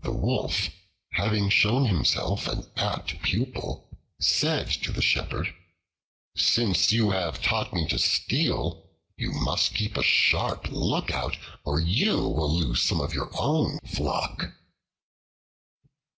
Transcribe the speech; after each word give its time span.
The 0.00 0.10
Wolf, 0.12 0.70
having 1.12 1.50
shown 1.50 1.84
himself 1.84 2.46
an 2.48 2.64
apt 2.76 3.20
pupil, 3.22 3.90
said 4.18 4.68
to 4.82 4.90
the 4.90 5.02
Shepherd, 5.02 5.52
"Since 6.34 6.92
you 6.92 7.10
have 7.10 7.42
taught 7.42 7.74
me 7.74 7.86
to 7.88 7.98
steal, 7.98 8.88
you 9.18 9.32
must 9.32 9.74
keep 9.74 9.98
a 9.98 10.02
sharp 10.02 10.68
lookout, 10.70 11.36
or 11.62 11.78
you 11.78 12.14
will 12.26 12.50
lose 12.50 12.80
some 12.82 13.02
of 13.02 13.12
your 13.12 13.28
own 13.38 13.80
flock." 13.84 14.50